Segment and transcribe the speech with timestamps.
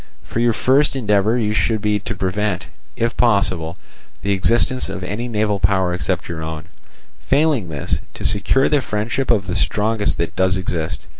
[0.23, 3.77] For your first endeavour should be to prevent, if possible,
[4.23, 6.63] the existence of any naval power except your own;
[7.27, 11.05] failing this, to secure the friendship of the strongest that does exist.